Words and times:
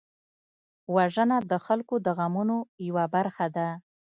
وژنه 0.95 1.37
د 1.51 1.53
خلکو 1.65 1.95
د 2.05 2.07
غمونو 2.17 2.57
یوه 2.87 3.05
برخه 3.15 3.45
ده 3.55 3.67